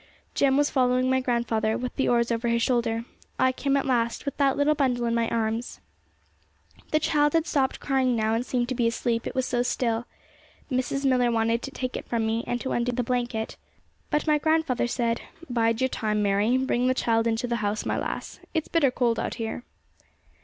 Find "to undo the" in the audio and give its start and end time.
12.61-13.03